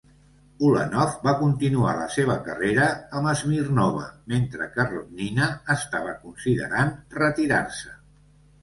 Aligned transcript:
Ulanov 0.67 1.11
va 1.27 1.33
continuar 1.41 1.91
la 1.99 2.07
seva 2.15 2.39
carrera 2.47 2.89
amb 3.19 3.33
Smirnova, 3.43 4.09
mentre 4.35 4.71
que 4.73 4.87
Rodnina 4.95 5.55
estava 5.79 6.19
considerant 6.27 6.95
retirar-se. 7.23 7.97